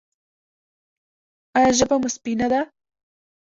ایا 1.57 1.71
ژبه 1.77 1.95
مو 2.01 2.09
سپینه 2.15 2.47
ده؟ 2.51 2.61